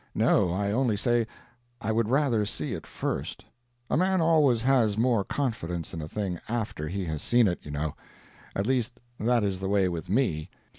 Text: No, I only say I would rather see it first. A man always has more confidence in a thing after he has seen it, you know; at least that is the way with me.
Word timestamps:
No, 0.15 0.49
I 0.49 0.71
only 0.71 0.97
say 0.97 1.27
I 1.79 1.91
would 1.91 2.09
rather 2.09 2.43
see 2.43 2.73
it 2.73 2.87
first. 2.87 3.45
A 3.87 3.95
man 3.95 4.19
always 4.19 4.63
has 4.63 4.97
more 4.97 5.23
confidence 5.23 5.93
in 5.93 6.01
a 6.01 6.07
thing 6.07 6.39
after 6.49 6.87
he 6.87 7.05
has 7.05 7.21
seen 7.21 7.47
it, 7.47 7.59
you 7.63 7.69
know; 7.69 7.95
at 8.55 8.65
least 8.65 8.93
that 9.19 9.43
is 9.43 9.59
the 9.59 9.69
way 9.69 9.87
with 9.87 10.09
me. 10.09 10.49